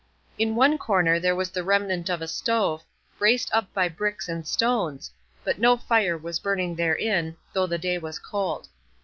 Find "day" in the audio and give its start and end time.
7.77-7.99